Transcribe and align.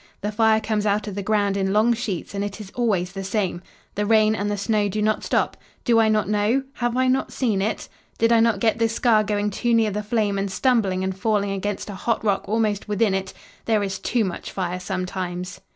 The 0.21 0.31
fire 0.31 0.59
comes 0.59 0.87
out 0.87 1.07
of 1.07 1.13
the 1.13 1.21
ground 1.21 1.55
in 1.55 1.73
long 1.73 1.93
sheets 1.93 2.33
and 2.33 2.43
it 2.43 2.59
is 2.59 2.71
always 2.71 3.11
the 3.11 3.23
same. 3.23 3.61
The 3.93 4.03
rain 4.07 4.33
and 4.33 4.49
the 4.49 4.57
snow 4.57 4.89
do 4.89 4.99
not 4.99 5.23
stop 5.23 5.53
it. 5.53 5.59
Do 5.85 5.99
I 5.99 6.09
not 6.09 6.27
know? 6.27 6.63
Have 6.73 6.97
I 6.97 7.07
not 7.07 7.31
seen 7.31 7.61
it? 7.61 7.87
Did 8.17 8.31
I 8.31 8.39
not 8.39 8.59
get 8.59 8.79
this 8.79 8.95
scar 8.95 9.23
going 9.23 9.51
too 9.51 9.75
near 9.75 9.91
the 9.91 10.01
flame 10.01 10.39
and 10.39 10.51
stumbling 10.51 11.03
and 11.03 11.15
falling 11.15 11.51
against 11.51 11.87
a 11.87 11.93
hot 11.93 12.23
rock 12.25 12.49
almost 12.49 12.87
within 12.87 13.13
it? 13.13 13.31
There 13.65 13.83
is 13.83 13.99
too 13.99 14.23
much 14.25 14.51
fire 14.51 14.79
sometimes!" 14.79 15.61